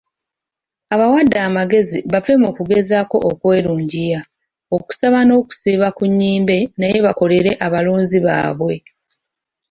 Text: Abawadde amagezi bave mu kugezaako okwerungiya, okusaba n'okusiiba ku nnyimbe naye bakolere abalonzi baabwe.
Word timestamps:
Abawadde 0.93 1.37
amagezi 1.49 1.97
bave 2.11 2.33
mu 2.43 2.49
kugezaako 2.57 3.17
okwerungiya, 3.29 4.21
okusaba 4.75 5.19
n'okusiiba 5.23 5.87
ku 5.97 6.03
nnyimbe 6.11 6.57
naye 6.79 6.97
bakolere 7.05 7.51
abalonzi 7.65 8.17
baabwe. 8.25 8.75